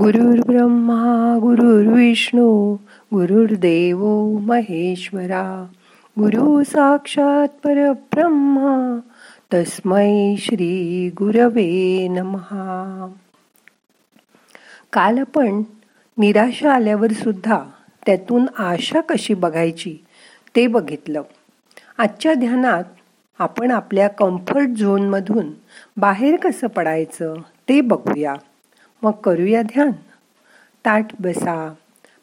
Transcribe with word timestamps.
गुरुर् 0.00 0.46
ब्रह्मा 0.46 1.38
गुरुर्विष्णू 1.40 2.74
गुरुर्देव 3.14 4.22
महेश्वरा. 4.38 5.66
गुरु 6.18 6.64
साक्षात 6.64 7.48
परब्रह्मा 7.48 8.98
तस्मै 9.54 10.34
श्री 10.38 11.10
गुरवे 11.10 12.08
नमहा 12.08 13.12
काल 14.92 15.18
आपण 15.18 15.62
निराशा 16.18 16.72
आल्यावर 16.72 17.12
सुद्धा 17.12 17.58
त्यातून 18.06 18.46
आशा 18.58 19.00
कशी 19.00 19.34
बघायची 19.34 20.04
ते 20.56 20.66
बघितलं. 20.66 21.22
आजच्या 21.98 22.34
ध्यानात 22.34 22.84
आपण 23.38 23.70
आपल्या 23.70 24.08
कम्फर्ट 24.08 24.68
झोनमधून 24.68 25.46
बाहेर 25.96 26.36
कसं 26.36 26.66
पडायचं 26.66 27.34
ते 27.68 27.80
बघूया. 27.80 28.34
मग 29.02 29.10
करूया 29.10 29.62
ध्यान. 29.62 29.90
ताट 30.84 31.06
बसा 31.20 31.74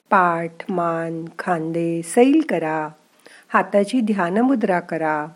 पाठ 0.10 0.72
मान 0.72 1.26
खांदे 1.40 2.02
सैल 2.02 2.42
करा 2.50 2.90
हाताची 3.54 4.02
ध्यानमुद्रा 4.02 4.80
करा 4.80 5.28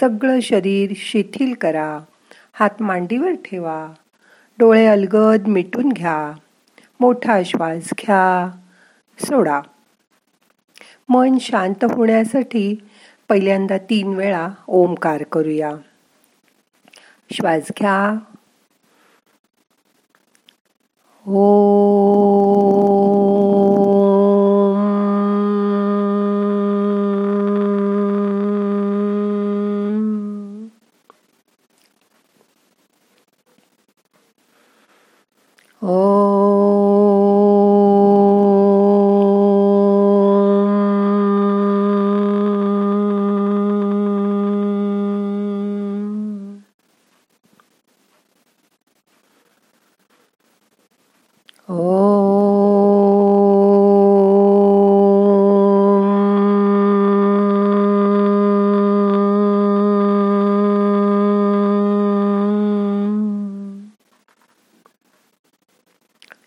सगळं 0.00 0.40
शरीर 0.40 0.92
शिथिल 0.96 1.54
करा 1.54 1.98
हात 2.52 2.82
मांडीवर 2.82 3.32
ठेवा 3.32 3.92
डोळे 4.58 4.86
अलगद 4.86 5.46
मिटून 5.46 5.88
घ्या 5.88 6.32
मोठा 7.00 7.42
श्वास 7.42 7.88
घ्या 7.98 8.58
सोडा. 9.20 9.60
मन 11.08 11.38
शांत 11.38 11.84
होण्यासाठी 11.84 12.88
पहिल्यांदा 13.28 13.78
तीन 13.78 14.14
वेळा 14.14 14.48
ओमकार 14.66 15.22
करूया. 15.22 15.72
श्वास 17.32 17.62
घ्या 17.78 18.18
हो 21.28 23.17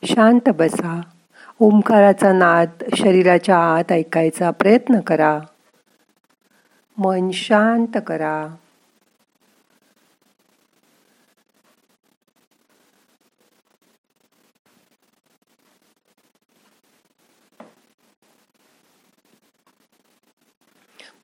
शांत 0.05 0.49
बसा. 0.49 1.02
ओंकाराचा 1.59 2.33
नाद 2.33 2.69
शरीराच्या 2.97 3.57
आत 3.57 3.91
ऐकायचा 3.91 4.52
प्रयत्न 4.52 4.99
करा. 4.99 5.39
मन 6.97 7.31
शांत 7.31 7.97
करा. 8.07 8.55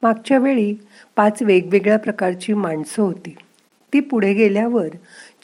मागच्या 0.04 0.38
वेळी 0.38 0.74
पाच 1.16 1.44
वेगवेगळ्या 1.44 2.00
प्रकारची 2.00 2.54
माणसं 2.54 3.02
होती. 3.02 3.36
ती 3.94 4.00
पुढे 4.00 4.34
गेल्यावर 4.34 4.88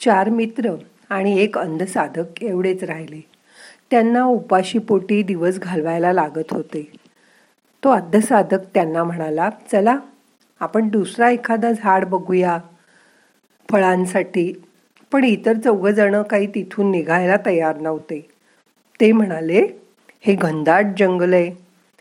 चार 0.00 0.28
मित्र 0.28 0.70
आणि 1.10 1.40
एक 1.40 1.58
अंधसाधक 1.58 2.42
एवढेच 2.42 2.84
राहिले. 2.84 3.24
त्यांना 3.90 4.24
उपाशीपोटी 4.24 5.22
दिवस 5.22 5.58
घालवायला 5.58 6.12
लागत 6.12 6.52
होते. 6.52 6.92
तो 7.84 7.90
अंधसाधक 7.90 8.58
त्यांना 8.74 9.04
म्हणाला 9.04 9.50
चला 9.72 9.98
आपण 10.60 10.88
दुसरा 10.88 11.30
एखादा 11.30 11.72
झाड 11.72 12.04
बघूया 12.04 12.58
फळांसाठी. 13.70 14.52
पण 15.12 15.24
इतर 15.24 15.52
चौघजणं 15.52 16.22
काही 16.22 16.46
तिथून 16.46 16.90
निघायला 16.90 17.36
तयार 17.46 17.76
नव्हते. 17.76 18.28
ते 19.00 19.12
म्हणाले 19.12 19.66
हे 20.20 20.34
घनदाट 20.34 20.84
जंगल 20.98 21.32
आहे. 21.32 21.52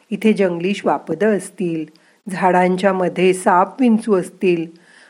इथे 0.09 0.33
जंगली 0.33 0.73
श्वापद 0.73 1.23
असतील 1.23 1.85
झाडांच्या 2.31 2.93
मध्ये 2.93 3.33
साप 3.33 3.81
विंचू 3.81 4.15
असतील. 4.15 4.65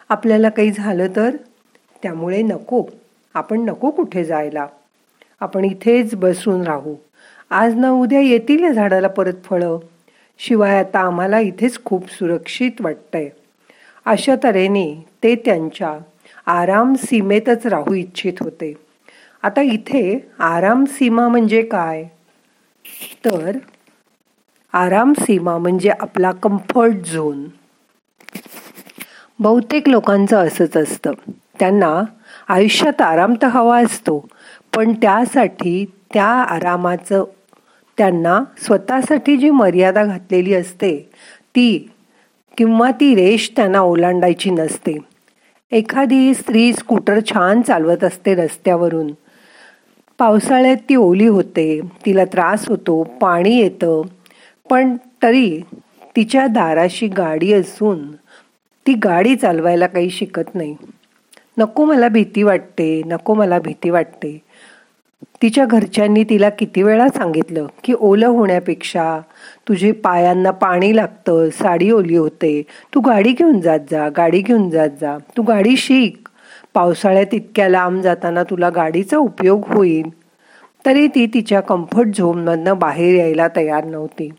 आपल्याला 0.09 0.49
काही 0.49 0.71
झालं 0.71 1.07
तर? 1.15 1.35
त्यामुळे 2.03 2.41
नको. 2.41 2.85
आपण 3.33 3.61
नको 3.61 3.91
कुठे 3.91 4.23
जायला. 4.23 4.67
आपण 5.39 5.65
इथेच 5.65 6.15
बसून 6.15 6.61
राहू. 6.61 6.95
आज 7.49 7.75
ना 7.75 7.89
उद्या 7.89 8.19
येतील 8.19 8.63
या 8.63 8.71
झाडाला 8.71 9.07
परत 9.07 9.33
फळं. 9.43 9.79
शिवाय 10.39 10.79
आता 10.79 10.99
आम्हाला 10.99 11.39
इथेच 11.39 11.83
खूप 11.85 12.11
सुरक्षित 12.11 12.71
वाटतंय. 12.79 13.29
अशा 14.05 14.35
तऱ्हेने 14.43 15.05
ते 15.23 15.35
त्यांच्या 15.35 15.97
आराम 16.45 16.93
सीमेतच 16.93 17.67
राहू 17.67 17.93
इच्छित 17.93 18.33
होते. 18.39 18.73
आता 19.43 19.61
इथे 19.61 20.31
आराम 20.39 20.85
सीमा 20.85 21.27
म्हणजे 21.27 21.61
काय? 21.61 22.03
तर 23.25 23.57
आराम 24.73 25.13
सीमा 25.13 25.57
म्हणजे 25.57 25.89
आपला 25.89 26.31
कम्फर्ट 26.31 26.95
झोन 26.95 27.47
बहुतेक 29.39 29.89
लोकांचं 29.89 30.47
असंच 30.47 30.77
असतं. 30.77 31.11
त्यांना 31.59 32.03
आयुष्यात 32.47 33.01
आराम 33.01 33.33
तर 33.41 33.47
हवा 33.47 33.79
असतो. 33.79 34.27
पण 34.75 34.93
त्यासाठी 34.93 35.85
त्या 36.13 36.25
आरामाचं 36.25 37.23
त्यांना 37.97 38.43
स्वतःसाठी 38.57 39.37
जी 39.37 39.49
मर्यादा 39.49 40.03
घातलेली 40.05 40.53
असते 40.53 41.09
ती 41.55 41.89
किंवा 42.57 42.91
ती 42.91 43.15
रेष 43.15 43.49
त्यांना 43.55 43.79
ओलांडायची 43.79 44.49
नसते. 44.49 44.97
एखादी 45.71 46.33
स्त्री 46.33 46.73
स्कूटर 46.73 47.19
छान 47.33 47.61
चालवत 47.61 48.03
असते 48.03 48.35
रस्त्यावरून. 48.35 49.11
पावसाळ्यात 50.17 50.77
ती 50.89 50.95
ओली 50.95 51.27
होते 51.27 51.79
तिला 52.05 52.25
त्रास 52.25 52.67
होतो 52.67 53.03
पाणी 53.21 53.57
येतं 53.57 54.01
पण 54.69 54.95
तरी 55.23 55.59
तिच्या 56.15 56.47
दाराशी 56.47 57.07
गाडी 57.07 57.53
असून 57.53 58.11
ती 58.87 58.93
गाडी 58.93 59.35
चालवायला 59.35 59.87
काही 59.87 60.09
शिकत 60.09 60.55
नाही. 60.55 60.75
नको 61.57 61.85
मला 61.85 62.07
भीती 62.07 62.43
वाटते 62.43 63.01
नको 63.05 63.33
मला 63.33 63.59
भीती 63.59 63.89
वाटते. 63.89 64.37
तिच्या 65.41 65.65
घरच्यांनी 65.65 66.23
तिला 66.23 66.49
किती 66.49 66.83
वेळा 66.83 67.07
सांगितलं 67.09 67.67
की 67.83 67.93
ओलं 67.99 68.27
होण्यापेक्षा 68.27 69.19
तुझे 69.67 69.91
पायांना 69.91 70.51
पाणी 70.51 70.95
लागतं 70.95 71.49
साडी 71.49 71.91
ओली 71.91 72.15
होते 72.15 72.61
तू 72.95 72.99
गाडी 72.99 73.31
घेऊन 73.31 73.59
जात 73.61 73.79
जा 73.91 74.09
गाडी 74.09 74.41
घेऊन 74.41 74.69
जात 74.69 74.89
जा 75.01 75.17
तू 75.37 75.41
गाडी 75.41 75.77
शिक. 75.77 76.17
पावसाळ्यात 76.73 77.33
इतक्या 77.33 77.69
लांब 77.69 78.01
जाताना 78.01 78.43
तुला 78.43 78.69
गाडीचा 78.69 79.17
उपयोग 79.17 79.67
होईल. 79.67 80.09
तरी 80.85 81.07
ती 81.07 81.25
तिच्या 81.25 81.59
कम्फर्ट 81.59 82.07
झोनमधनं 82.07 82.79
बाहेर 82.79 83.15
यायला 83.15 83.47
तयार 83.55 83.85
नव्हती. 83.85 84.29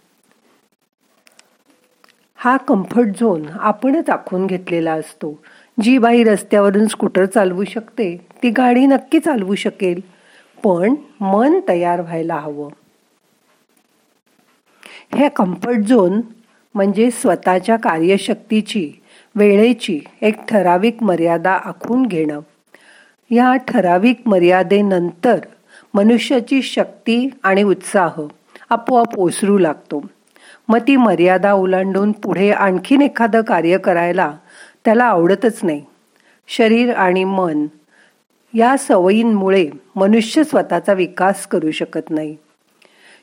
हा 2.36 2.56
कम्फर्ट 2.56 3.08
झोन 3.20 3.46
आपणच 3.60 4.10
आखून 4.10 4.46
घेतलेला 4.46 4.92
असतो. 4.92 5.42
जी 5.82 5.98
बाई 5.98 6.24
रस्त्यावरून 6.24 6.86
स्कूटर 6.86 7.26
चालवू 7.26 7.64
शकते 7.64 8.26
ती 8.42 8.50
गाडी 8.50 8.86
नक्की 8.86 9.18
चालवू 9.18 9.54
शकेल 9.54 10.00
पण 10.64 10.94
मन 11.20 11.60
तयार 11.68 12.00
व्हायला 12.00 12.34
हवं. 12.34 12.68
हे 15.14 15.28
कम्फर्ट 15.28 15.78
झोन 15.78 16.20
म्हणजे 16.74 17.10
स्वतःच्या 17.10 17.76
कार्यशक्तीची 17.76 18.92
वेळेची 19.34 20.00
एक 20.22 20.34
ठराविक 20.48 21.02
मर्यादा 21.02 21.52
आखून 21.52 22.06
घेणं. 22.06 22.40
या 23.30 23.56
ठराविक 23.56 24.22
मर्यादेनंतर 24.26 25.38
मनुष्याची 25.94 26.62
शक्ती 26.62 27.28
आणि 27.42 27.62
उत्साह 27.62 28.20
आपोआप 28.70 29.18
ओसरू 29.18 29.58
लागतो. 29.58 30.06
मग 30.68 30.78
ती 30.78 30.96
मर्यादा 30.96 31.52
ओलांडून 31.52 32.12
पुढे 32.12 32.50
आणखीन 32.50 33.02
एखादं 33.02 33.42
कार्य 33.42 33.78
करायला 33.78 34.32
त्याला 34.84 35.04
आवडतच 35.04 35.60
नाही. 35.62 35.84
शरीर 36.48 36.94
आणि 36.94 37.24
मन 37.24 37.66
या 38.54 38.76
सवयींमुळे 38.76 39.68
मनुष्य 39.96 40.44
स्वतःचा 40.44 40.92
विकास 40.92 41.46
करू 41.46 41.70
शकत 41.70 42.10
नाही. 42.10 42.36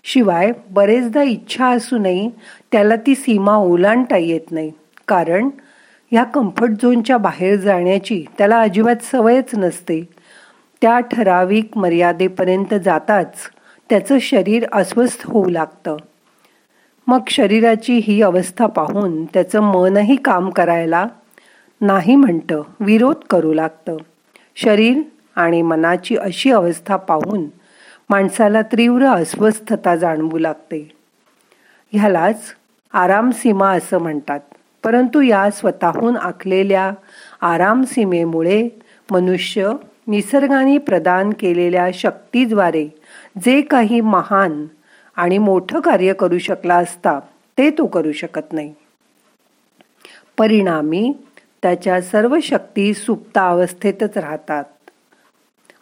शिवाय 0.04 0.52
बरेचदा 0.70 1.24
इच्छा 1.24 1.68
असूनही 1.68 2.30
त्याला 2.72 2.96
ती 2.96 3.16
सीमा 3.16 3.56
ओलांडता 3.56 4.18
येत 4.18 4.52
नाही. 4.52 4.72
कारण 5.08 5.50
ह्या 6.12 6.24
कम्फर्ट 6.24 6.72
झोनच्या 6.72 7.18
बाहेर 7.18 7.56
जाण्याची 7.56 8.26
त्याला 8.38 8.62
अजिबात 8.62 8.96
सवयच 9.02 9.56
नसते. 9.56 10.10
त्या 10.82 11.00
ठराविक 11.00 11.78
मर्यादेपर्यंत 11.78 12.74
जाताच 12.86 13.34
त्याचं 13.90 14.20
शरीर 14.20 14.66
अस्वस्थ 14.74 15.28
होऊ 15.28 15.50
लागतं. 15.50 15.98
मग 17.08 17.20
शरीराची 17.30 17.98
ही 18.04 18.22
अवस्था 18.22 18.66
पाहून 18.66 19.26
त्याचं 19.26 19.60
मनही 19.62 20.16
काम 20.16 20.50
करायला 20.50 21.06
नाही 21.82 22.16
म्हणतं 22.16 22.62
विरोध 22.80 23.16
करू 23.30 23.54
लागतं. 23.54 23.98
शरीर 24.56 25.02
आणि 25.36 25.62
मनाची 25.62 26.16
अशी 26.18 26.52
अवस्था 26.52 26.96
पाहून 26.96 27.46
माणसाला 28.10 28.62
तीव्र 28.62 29.06
अस्वस्थता 29.06 29.96
जाणवू 29.96 30.38
लागते. 30.38 30.92
ह्यालाच 31.92 32.42
आरामसीमा 32.94 33.72
असं 33.72 33.98
म्हणतात. 33.98 34.40
परंतु 34.84 35.22
या 35.22 35.50
स्वतःहून 35.50 36.18
आखलेल्या 36.18 36.92
आरामसीमेमुळे 37.42 38.70
मनुष्य 39.12 39.72
निसर्गाने 40.08 40.78
प्रदान 40.78 41.34
केलेल्या 41.40 41.90
शक्तीद्वारे 41.94 42.88
जे 43.46 43.62
काही 43.62 44.02
महान 44.02 44.66
आणि 45.16 45.38
मोठं 45.38 45.80
कार्य 45.80 46.14
करू 46.14 46.38
शकला 46.38 46.76
असता 46.76 47.20
ते 47.58 47.70
तो 47.70 47.86
करू 47.86 48.12
शकत 48.12 48.54
नाही. 48.54 48.74
परिणामी 50.38 51.14
त्याच्या 51.62 52.02
सर्व 52.02 52.38
शक्ती 52.44 52.94
सुप्त 52.94 53.38
अवस्थेतच 53.38 54.18
राहतात. 54.18 54.64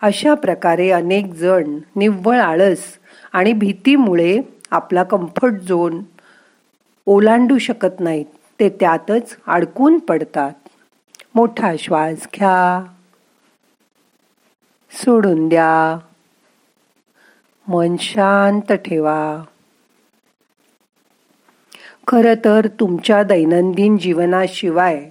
अशा 0.01 0.33
प्रकारे 0.33 0.89
अनेक 0.89 1.33
जण 1.33 1.79
निव्वळ 1.95 2.39
आळस 2.39 2.83
आणि 3.33 3.53
भीतीमुळे 3.53 4.37
आपला 4.71 5.03
कम्फर्ट 5.03 5.53
झोन 5.53 6.03
ओलांडू 7.05 7.57
शकत 7.57 7.99
नाहीत. 7.99 8.25
ते 8.59 8.69
त्यातच 8.69 9.37
अडकून 9.47 9.99
पडतात. 9.99 10.51
मोठा 11.35 11.73
श्वास 11.79 12.27
घ्या. 12.35 12.85
सोडून 14.91 15.49
द्या. 15.49 15.99
मन 17.67 17.95
शांत 17.99 18.73
ठेवा. 18.73 19.43
खरं 22.07 22.33
तर 22.45 22.67
तुमच्या 22.67 23.23
दैनंदिन 23.23 23.97
जीवनाशिवाय 23.97 25.09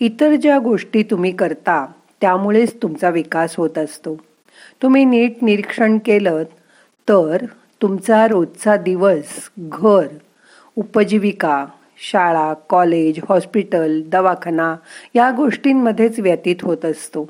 इतर 0.00 0.34
ज्या 0.34 0.58
गोष्टी 0.58 1.02
तुम्ही 1.02 1.32
करता 1.32 1.86
त्यामुळेच 2.20 2.82
तुमचा 2.82 3.10
विकास 3.10 3.56
होत 3.56 3.78
असतो. 3.78 4.14
तुम्ही 4.82 5.04
नीट 5.04 5.36
निरीक्षण 5.42 5.98
केलं 6.04 6.42
तर 7.08 7.44
तुमचा 7.82 8.28
रोजचा 8.28 8.76
दिवस 8.76 9.50
घर 9.58 10.06
उपजीविका 10.76 11.66
शाळा 11.98 12.54
कॉलेज 12.68 13.20
हॉस्पिटल 13.28 14.02
दवाखाना 14.06 14.76
या 15.14 15.30
गोष्टींमध्येच 15.30 16.20
व्यतीत 16.20 16.56
होत 16.62 16.84
असतो. 16.84 17.28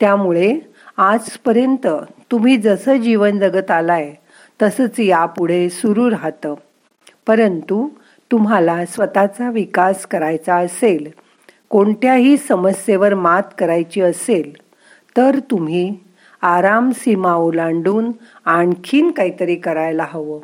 त्यामुळे 0.00 0.58
आजपर्यंत 0.96 1.86
तुम्ही 2.30 2.56
जसं 2.56 2.96
जीवन 2.96 3.38
जगत 3.38 3.70
आलाय 3.70 4.14
तसंच 4.62 5.00
यापुढे 5.00 5.70
सुरू 5.70 6.10
राहतं. 6.10 6.54
परंतु 7.26 7.88
तुम्हाला 8.32 8.86
स्वतःचा 8.86 9.50
विकास 9.50 10.06
करायचा 10.06 10.56
असेल 10.56 11.08
कोणत्याही 11.70 12.36
समस्येवर 12.36 13.14
मात 13.14 13.42
करायची 13.58 14.00
असेल 14.00 14.52
तर 15.16 15.38
तुम्ही 15.38 15.96
आराम 16.42 16.90
सीमा 16.90 17.34
ओलांडून 17.34 18.12
आणखीन 18.44 19.10
काहीतरी 19.10 19.56
करायला 19.56 20.06
हवं. 20.08 20.40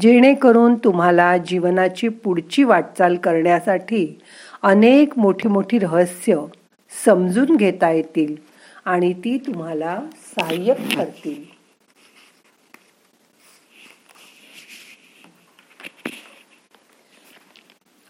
जेणेकरून 0.00 0.74
तुम्हाला 0.74 1.36
जीवनाची 1.36 2.08
पुढची 2.08 2.64
वाटचाल 2.64 3.16
करण्यासाठी 3.16 4.20
अनेक 4.62 5.18
मोठी 5.18 5.48
मोठी 5.48 5.78
रहस्य 5.78 6.38
समजून 7.04 7.56
घेता 7.56 7.90
येतील 7.90 8.36
आणि 8.84 9.12
ती 9.12 9.38
तुम्हाला 9.46 10.00
सहाय्यक 10.36 10.76
ठरतील. 10.76 11.61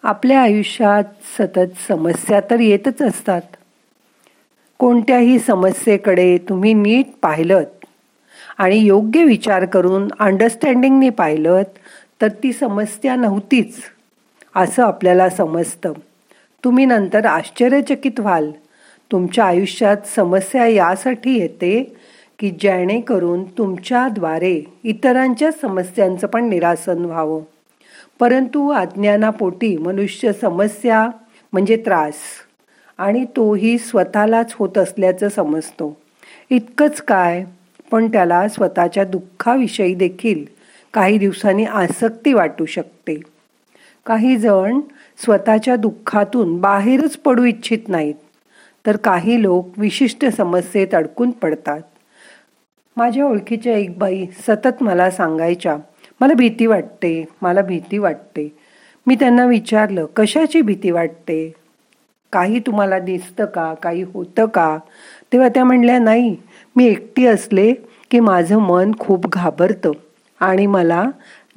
आपल्या 0.02 0.40
आयुष्यात 0.40 1.04
सतत 1.38 1.70
समस्या 1.88 2.40
तर 2.50 2.60
येतच 2.60 3.02
असतात. 3.02 3.40
कोणत्याही 4.78 5.38
समस्येकडे 5.38 6.38
तुम्ही 6.38 6.75
नीट 6.75 7.06
पाहिलं 7.22 7.62
आणि 8.58 8.76
योग्य 8.76 9.25
विचार 9.25 9.64
करून 9.64 10.08
अंडरस्टँडिंगने 10.19 11.10
पाहिलं 11.10 11.62
तर 12.20 12.28
ती 12.28 12.52
समस्या 12.52 13.16
नव्हतीच 13.16 13.76
असं 14.56 14.82
आपल्याला 14.82 15.31
समजतं. 15.31 15.93
तुम्ही 16.64 16.84
नंतर 16.84 17.26
आश्चर्यचकित 17.26 18.20
व्हाल. 18.20 18.50
तुमच्या 19.12 19.44
आयुष्यात 19.44 19.96
समस्या 20.16 20.66
यासाठी 20.66 21.38
येते 21.38 21.96
की 22.38 22.50
जेणेकरून 22.50 23.44
तुमच्याद्वारे 23.44 24.62
इतरांच्या 24.84 25.50
समस्यांचं 25.52 26.26
पण 26.26 26.48
निरासन 26.48 27.05
व्हावं. 27.05 27.40
परंतु 28.22 28.69
अज्ञानापोटी 28.69 29.76
मनुष्य 29.76 30.32
समस्या 30.32 31.10
म्हणजे 31.52 31.76
त्रास. 31.76 32.14
आणि 32.98 33.24
तोही 33.24 33.78
स्वतःलाच 33.78 34.54
होत 34.58 34.78
असल्याचं 34.78 35.28
समजतो. 35.28 35.96
इतकंच 36.50 37.00
काय 37.02 37.44
पण 37.90 38.12
त्याला 38.12 38.48
स्वतःच्या 38.48 39.04
दुःखाविषयी 39.04 39.94
देखील 39.94 40.44
काही 40.94 41.19
दिवसांनी 41.19 41.64
आसक्ती 41.64 42.32
वाटू 42.32 42.64
शकते. 42.64 43.20
काही 44.06 44.36
जण 44.36 44.80
स्वतःच्या 45.24 45.76
दुःखातून 45.76 46.60
बाहेरच 46.60 47.16
पडू 47.16 47.44
इच्छित 47.44 47.88
नाहीत 47.88 48.14
तर 48.86 48.96
काही 48.96 49.42
लोक 49.42 49.69
विशिष्ट 49.76 50.26
समस्येत 50.26 50.94
अडकून 50.94 51.30
पडतात. 51.30 51.80
माझ्या 52.96 53.24
ओळखीच्या 53.24 53.76
एक 53.76 53.98
बाई 53.98 54.26
सतत 54.26 54.82
मला 54.82 55.10
सांगायच्या 55.10 55.76
मला 56.22 56.34
भीती 56.34 56.66
वाटते 56.66 57.24
मला 57.42 57.62
भीती 57.62 57.98
वाटते. 57.98 58.56
मी 59.06 59.14
त्यांना 59.14 59.46
विचारलं 59.46 60.06
कशाची 60.16 60.60
भीती 60.60 60.90
वाटते? 60.90 61.52
काही 62.32 62.58
तुम्हाला 62.58 62.98
दिसतं 62.98 63.44
का? 63.44 63.74
काही 63.74 64.02
होतं 64.02 64.46
का? 64.46 64.78
तेव्हा 65.32 65.48
त्या 65.48 65.64
म्हणल्या 65.64 65.98
नाही 65.98 66.36
मी 66.76 66.86
एकटी 66.86 67.26
असले 67.26 67.72
की 68.10 68.20
माझं 68.20 68.58
मन 68.58 68.92
खूप 68.98 69.26
घाबरतं 69.26 69.90
आणि 70.40 70.66
मला 70.66 71.10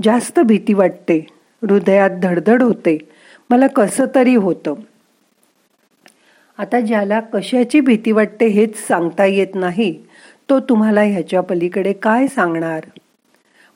जास्त 0.04 0.40
भीती 0.40 0.74
वाटते. 0.74 1.28
हृदयात 1.62 2.10
धडधड 2.10 2.64
होते. 2.64 2.98
मला 3.50 3.68
कसं 3.68 4.06
तरी 4.16 4.36
होतं. 4.36 4.74
आता 6.58 6.80
ज्याला 6.80 7.20
कशाची 7.20 7.80
भीती 7.80 8.12
वाटते 8.12 8.48
हेच 8.48 8.88
सांगता 8.88 9.26
येत 9.26 9.56
नाही 9.56 10.04
तो 10.50 10.60
तुम्हाला 10.60 11.02
ह्याच्या 11.02 11.42
पलीकडे 11.42 11.94
काय 11.94 12.28
सांगणार? 12.28 12.82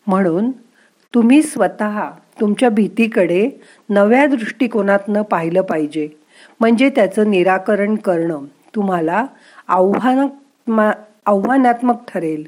म्हणून 0.08 0.52
तुम्ही 1.16 1.42
स्वतः 1.42 2.10
तुमच्या 2.40 2.70
भीतीकडे 2.70 3.50
नव्या 3.90 4.26
दृष्टिकोनातनं 4.28 5.22
पाहिलं 5.22 5.62
पाहिजे. 5.62 6.10
म्हणजे 6.60 6.90
त्याचं 6.90 7.32
निराकरण 7.32 7.96
करणं 7.96 8.46
तुम्हाला 8.76 9.26
आव्हानात्मा 9.68 10.92
आव्हानात्मक 11.26 11.96
ठरेल. 12.08 12.44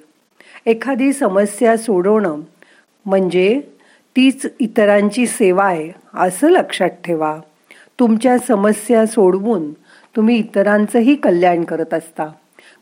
एखादी 0.66 1.14
समस्या 1.14 1.78
सोडवणं 1.78 2.40
म्हणजे 3.06 3.62
तीच 4.16 4.46
इतरांची 4.60 5.28
सेवा 5.28 5.66
आहे 5.66 5.92
असं 6.14 6.50
लक्षात 6.50 6.90
ठेवा. 6.90 7.40
तुमच्या 8.00 8.38
समस्या 8.38 9.06
सोडवून 9.06 9.74
तुम्ही 10.16 10.38
इतरांचंही 10.38 11.16
कल्याण 11.16 11.64
करत 11.64 11.94
असता. 11.94 12.32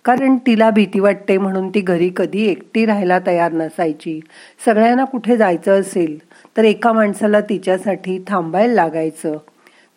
कारण 0.10 0.38
तिला 0.38 0.70
भीती 0.70 1.00
वाटते 1.00 1.38
म्हणून 1.38 1.70
ती 1.70 1.82
घरी 1.82 2.12
कधी 2.18 2.46
एकटी 2.46 2.86
राहायला 2.86 3.20
तयार 3.28 3.52
नसायची. 3.52 4.20
सगळ्यांना 4.66 5.04
कुठे 5.04 5.38
जायचं 5.38 5.80
असेल 5.80 6.18
तर 6.58 6.64
एका 6.64 6.94
माणसाला 6.94 7.42
तिच्यासाठी 7.42 8.24
थांबायला 8.28 8.74
लागायचं. 8.74 9.38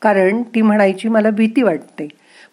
कारण 0.03 0.43
ती 0.43 0.63
म्हणायची 0.63 1.09
मला 1.09 1.31
भीती 1.31 1.63
वाटते. 1.63 2.09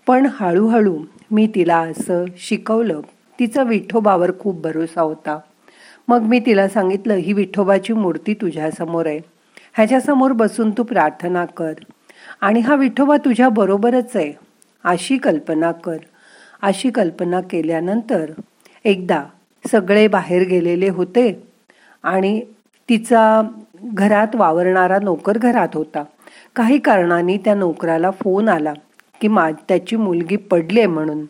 पण 0.07 0.27
हळूहळू 0.31 0.99
मी 1.31 1.47
तिला 1.55 1.77
असं 1.77 2.25
शिकवलं. 2.37 3.01
तिचा 3.39 3.63
विठोबावर 3.63 4.31
खूप 4.39 4.61
भरोसा 4.61 5.01
होता. 5.01 5.39
मग 6.07 6.21
मी 6.21 6.39
तिला 6.39 6.69
सांगितलं 6.69 7.13
ही 7.13 7.33
विठोबाची 7.33 7.93
मूर्ती 7.93 8.33
तुझ्यासमोर 8.33 9.05
आहे. 9.05 9.19
ह्याच्यासमोर 9.73 10.31
बसून 10.31 10.71
तू 10.71 10.83
प्रार्थना 10.83 11.45
कर. 11.45 11.73
आणि 12.41 12.59
हा 12.59 12.75
विठोबा 12.75 13.17
तुझ्या 13.17 13.49
बरोबरच 13.49 14.15
आहे. 14.15 14.33
अशी 14.83 15.17
कल्पना 15.17 15.71
कर. 15.71 15.97
अशी 16.61 16.89
कल्पना 16.89 17.41
केल्यानंतर 17.41 18.31
एकदा 18.85 19.23
सगळे 19.65 20.07
बाहेर 20.07 20.47
गेलेले 20.47 20.89
होते 20.89 21.31
आणि 22.03 22.39
तिचा 22.89 23.41
घरात 23.83 24.35
वावरणारा 24.35 24.97
नोकर 25.03 25.37
घरात 25.37 25.75
होता. 25.75 26.03
काही 26.55 26.77
कारणाने 26.77 27.37
त्या 27.37 27.55
नोकराला 27.55 28.11
फोन 28.11 28.49
आला 28.49 28.73
की 29.21 29.27
मा 29.27 29.49
त्याची 29.69 29.95
मुलगी 29.95 30.35
पडली 30.35 30.79
आहे 30.79 30.87
म्हणून. 30.87 31.25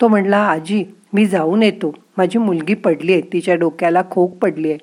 तो 0.00 0.08
म्हणला 0.08 0.38
आजी 0.38 0.84
मी 1.12 1.24
जाऊन 1.26 1.62
येतो. 1.62 1.92
माझी 2.16 2.38
मुलगी 2.38 2.74
पडली 2.74 3.12
आहे 3.12 3.22
तिच्या 3.32 3.54
डोक्याला 3.54 4.02
खोक 4.10 4.36
पडली 4.38 4.70
आहे 4.70 4.78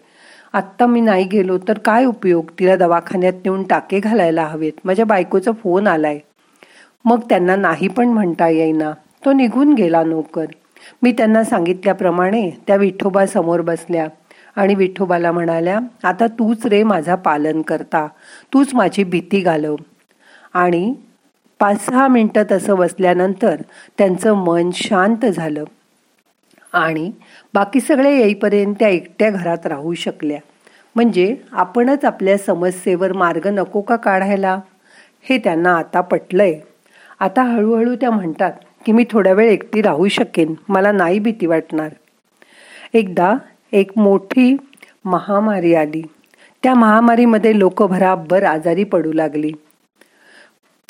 आत्ता 0.53 0.85
मी 0.85 1.01
नाही 1.01 1.23
गेलो 1.23 1.57
तर 1.67 1.77
काय 1.85 2.05
उपयोग? 2.05 2.45
तिला 2.59 2.75
दवाखान्यात 2.75 3.33
नेऊन 3.45 3.63
टाके 3.63 3.99
घालायला 3.99 4.45
हवेत. 4.45 4.73
माझ्या 4.85 5.05
बायकोचा 5.05 5.51
फोन 5.51 5.87
आलाय. 5.87 6.19
मग 7.05 7.19
त्यांना 7.29 7.55
नाही 7.55 7.87
पण 7.87 8.07
म्हणता 8.07 8.47
येईना. 8.49 8.91
तो 9.25 9.31
निघून 9.33 9.73
गेला 9.73 10.03
नोकर. 10.03 10.45
मी 11.03 11.11
त्यांना 11.11 11.43
सांगितल्याप्रमाणे 11.43 12.49
त्या 12.67 12.75
विठोबा 12.75 13.25
समोर 13.25 13.61
बसल्या 13.61 14.07
आणि 14.55 14.75
विठोबाला 14.75 15.31
म्हणाल्या 15.31 15.79
आता 16.03 16.27
तूच 16.27 16.65
रे 16.65 16.83
माझा 16.83 17.15
पालन 17.15 17.61
करता. 17.61 18.07
तूच 18.53 18.73
माझी 18.75 19.03
भीती 19.03 19.39
घालव. 19.39 19.75
आणि 20.53 20.93
पाच 21.59 21.85
सहा 21.85 22.07
मिनटं 22.07 22.43
तसं 22.51 22.75
बसल्यानंतर 22.75 23.61
त्यांचं 23.97 24.33
मन 24.33 24.69
शांत 24.73 25.25
झालं 25.25 25.63
आणि 26.73 27.11
बाकी 27.53 27.79
सगळे 27.79 28.15
येईपर्यंत 28.17 28.75
त्या 28.79 28.87
एकट्या 28.87 29.29
घरात 29.29 29.65
राहू 29.65 29.93
शकल्या. 29.93 30.39
म्हणजे 30.95 31.35
आपणच 31.51 32.05
आपल्या 32.05 32.37
समस्येवर 32.37 33.13
मार्ग 33.13 33.47
नको 33.47 33.81
का 33.81 33.95
काढायला? 33.95 34.59
हे 35.29 35.37
त्यांना 35.37 35.75
आता 35.77 36.01
पटलंय. 36.01 36.59
आता 37.19 37.43
हळूहळू 37.43 37.95
त्या 37.95 38.11
म्हणतात 38.11 38.51
की 38.85 38.91
मी 38.91 39.05
थोड्या 39.11 39.33
वेळ 39.33 39.49
एकटी 39.49 39.81
राहू 39.81 40.07
शकेन. 40.07 40.53
मला 40.69 40.91
नाही 40.91 41.19
भीती 41.19 41.45
वाटणार. 41.45 41.89
एकदा 42.93 43.35
एक 43.71 43.91
मोठी 43.95 44.57
महामारी 45.05 45.73
आली. 45.73 46.01
त्या 46.63 46.73
महामारीमध्ये 46.73 47.59
लोक 47.59 47.83
भराभर 47.83 48.43
आजारी 48.43 48.83
पडू 48.83 49.13
लागली. 49.13 49.51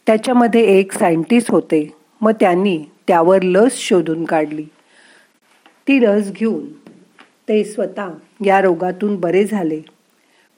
त्याच्यामध्ये 0.07 0.61
एक 0.61 0.91
सायंटिस्ट 0.91 1.51
होते. 1.51 1.93
मग 2.21 2.31
त्यांनी 2.39 2.85
त्यावर 3.07 3.41
लस 3.41 3.71
शोधून 3.73 4.25
काढली. 4.25 4.63
ती 5.87 6.01
लस 6.01 6.31
घेऊन 6.31 6.65
ते 7.49 7.63
स्वतः 7.63 8.07
या 8.45 8.61
रोगातून 8.61 9.15
बरे 9.19 9.45
झाले. 9.45 9.81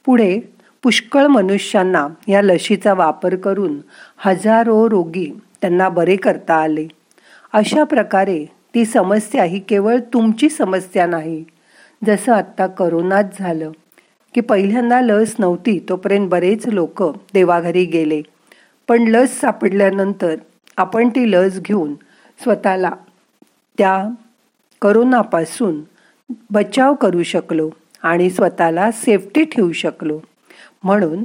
पुढे 0.04 0.40
पुष्कळ 0.82 1.26
मनुष्यांना 1.26 2.08
या 2.28 2.42
लशीचा 2.42 2.94
वापर 2.94 3.36
करून 3.36 3.78
हजारो 4.18 4.90
रोगी 4.90 5.30
त्यांना 5.60 5.88
बरे 5.88 6.16
करता 6.16 6.54
आले. 6.54 6.86
अशा 7.54 7.84
प्रकारे 7.84 8.44
ती 8.74 8.84
समस्या 8.84 9.44
ही 9.44 9.58
केवळ 9.58 9.98
तुमची 10.12 10.48
समस्या 10.48 11.06
नाही. 11.06 11.44
जसं 12.06 12.32
आत्ता 12.32 12.66
करोनात 12.66 13.24
झालं 13.38 13.70
की 14.34 14.40
पहिल्यांदा 14.40 15.00
लस 15.00 15.34
नव्हती 15.38 15.78
तोपर्यंत 15.88 16.28
बरेच 16.28 16.66
लोक 16.66 17.02
देवाघरी 17.34 17.84
गेले. 17.84 18.22
पण 18.88 19.08
लस 19.08 19.40
सापडल्यानंतर 19.40 20.34
आपण 20.76 21.08
ती 21.08 21.30
लस 21.32 21.60
घेऊन 21.60 21.94
स्वतःला 22.42 22.90
त्या 23.78 24.08
करोनापासून 24.82 25.80
बचाव 26.50 26.94
करू 26.94 27.22
शकलो 27.22 27.70
आणि 28.02 28.30
स्वतःला 28.30 28.90
सेफ्टी 28.90 29.44
ठेवू 29.44 29.72
शकलो. 29.72 30.20
म्हणून 30.82 31.24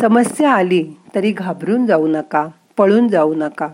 समस्या 0.00 0.52
आली 0.52 0.84
तरी 1.14 1.32
घाबरून 1.32 1.86
जाऊ 1.86 2.06
नका 2.06 2.48
पळून 2.76 3.08
जाऊ 3.08 3.34
नका. 3.34 3.68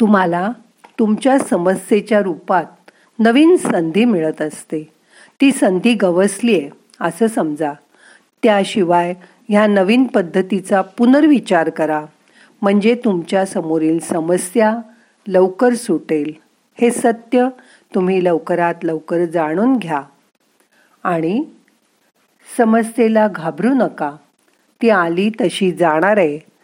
तुम्हाला 0.00 0.50
तुमच्या 0.98 1.38
समस्येच्या 1.38 2.20
रूपात 2.20 2.90
नवीन 3.18 3.56
संधी 3.56 4.04
मिळत 4.04 4.42
असते. 4.42 4.92
ती 5.40 5.52
संधी 5.52 5.94
गवसली 5.94 6.60
आहे 6.60 6.70
असं 7.00 7.26
समजा. 7.26 7.72
त्याशिवाय 8.42 9.14
ह्या 9.48 9.66
नवीन 9.66 10.04
पद्धतीचा 10.04 10.82
पुनर्विचार 10.82 11.70
करा. 11.70 12.04
म्हणजे 12.62 12.94
तुमच्या 12.94 13.46
समोरील 13.46 13.98
समस्या 13.98 14.76
लवकर 15.28 15.74
सुटेल. 15.74 16.32
हे 16.80 16.90
सत्य 16.90 17.48
तुम्ही 17.94 18.24
लवकरात 18.24 18.74
लवकर 18.82 19.24
जाणून 19.24 19.76
घ्या. 19.76 20.02
आणि 21.04 21.44
समस्येला 22.56 23.28
घाबरू 23.28 23.68
नका. 23.68 24.12
ती 24.82 24.90
आली 24.90 25.30
तशी 25.40 25.72
जाणार 25.72 26.16
आहे. 26.16 26.55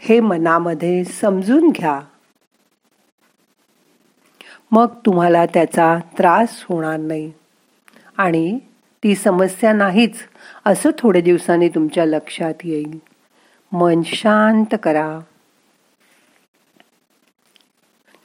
हे 0.00 0.20
मनामध्ये 0.20 1.04
समजून 1.04 1.68
घ्या. 1.68 2.00
मग 4.70 4.86
तुम्हाला 5.06 5.46
त्याचा 5.46 5.98
त्रास 6.18 6.48
होणार 6.68 6.96
नाही. 6.96 7.32
आणि 8.16 8.58
ती 9.02 9.14
समस्या 9.14 9.72
नाहीच 9.72 10.14
असं 10.66 10.90
थोड्या 10.98 11.22
दिवसांनी 11.22 11.68
तुमच्या 11.68 12.06
लक्षात 12.06 12.54
येईल. 12.64 12.98
मन 13.72 14.02
शांत 14.06 14.74
करा. 14.82 15.18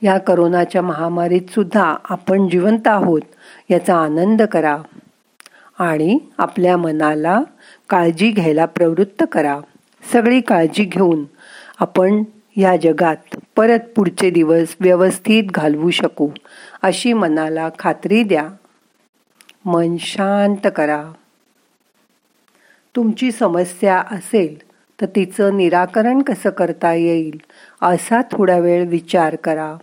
या 0.02 0.18
करोनाच्या 0.18 0.82
महामारीत 0.82 1.52
सुद्धा 1.52 1.96
आपण 2.04 2.50
जिवंत 2.50 2.88
आहोत 2.88 3.22
याचा 3.70 3.98
आनंद 3.98 4.42
करा. 4.42 4.78
आणि 5.80 6.20
आपल्या 6.38 6.78
मनाला 6.78 7.42
काळजी 7.90 8.32
घ्यायला 8.32 8.66
प्रवृत्त 8.66 9.24
करा. 9.32 9.60
सगळी 10.14 10.42
काळजी 10.42 10.84
घेऊन 10.84 11.24
आपण 11.84 12.24
या 12.58 12.76
जगात 12.78 13.36
परत 13.56 13.80
पुढचे 13.96 14.30
दिवस 14.30 14.76
व्यवस्थित 14.80 15.44
घालवू 15.44 15.90
शकू 15.90 16.30
अशी 16.82 17.14
मनाला 17.14 17.70
खात्री 17.80 18.24
द्या. 18.24 18.50
मन 19.66 19.98
शांत 20.00 20.68
करा. 20.76 21.04
तुमची 22.96 23.32
समस्या 23.32 24.04
असेल 24.12 24.58
तर 25.02 25.06
तिचं 25.06 25.58
निराकरण 25.58 26.22
कसं 26.22 26.50
करता 26.50 26.94
येईल 26.94 27.42
असा 27.82 28.22
थोडा 28.32 28.58
वेळ 28.58 28.88
विचार 28.88 29.36
करा. 29.36 29.76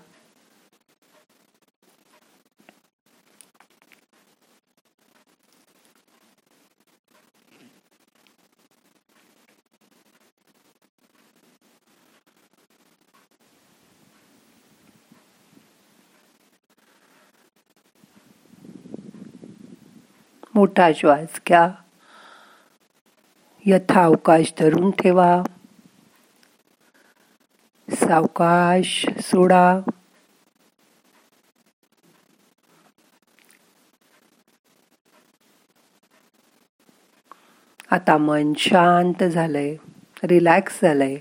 मोठा 20.54 20.90
श्वास 20.97 21.40
घ्या. 21.49 21.71
यथावकाश 23.66 24.52
धरून 24.59 24.90
ठेवा. 24.90 25.42
सावकाश 27.90 29.07
सोडा. 29.23 29.80
आता 37.90 38.16
मन 38.16 38.52
शांत 38.59 39.25
झालंय 39.25 39.76
रिलॅक्स 40.25 40.78
झालंय. 40.83 41.16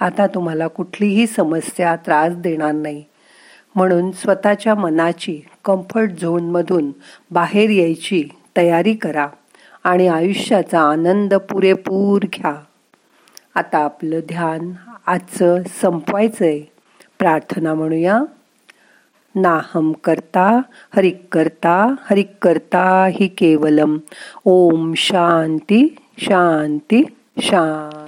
आता 0.00 0.26
तुम्हाला 0.26 0.66
कुठलीही 0.66 1.26
समस्या 1.26 1.96
त्रास 1.96 2.34
देणार 2.36 2.72
नाही. 2.72 3.04
म्हणून 3.74 4.12
स्वतःच्या 4.12 4.74
मनाची 4.74 5.42
कम्फर्ट 5.64 6.10
झोनमधून 6.10 6.90
बाहेर 7.30 7.70
यायची 7.70 8.28
तयारी 8.56 8.94
करा 8.94 9.28
आणि 9.84 10.06
आयुष्याचा 10.06 10.80
आनंद 10.80 11.34
पुरेपूर 11.34 12.22
घ्या. 12.22 12.54
आता 13.54 13.78
आपलं 13.78 14.20
ध्यान 14.28 14.72
आजचं 15.06 15.62
संपवायचं 15.80 16.44
आहे 16.44 16.72
प्रार्थना 17.18 17.74
म्हणूया. 17.74 18.22
नाहम 19.34 19.92
करता 19.92 20.60
हरिक 20.96 21.26
करता 21.32 21.94
हरिक 22.10 22.30
करता 22.42 23.08
हि 23.12 23.28
केवलम. 23.28 23.98
ओम 24.44 24.92
शांती 24.96 25.96
शांती 26.18 27.04
शांती. 27.42 27.99